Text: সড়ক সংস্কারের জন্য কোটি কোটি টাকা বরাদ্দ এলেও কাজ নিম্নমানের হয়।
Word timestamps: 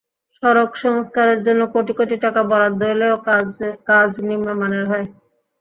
সড়ক 0.43 0.71
সংস্কারের 0.83 1.39
জন্য 1.43 1.61
কোটি 1.73 1.93
কোটি 1.97 2.15
টাকা 2.23 2.41
বরাদ্দ 2.49 2.81
এলেও 2.93 3.15
কাজ 3.89 4.09
নিম্নমানের 4.27 4.85
হয়। 4.91 5.05